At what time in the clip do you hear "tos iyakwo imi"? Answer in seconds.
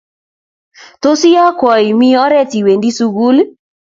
1.01-2.09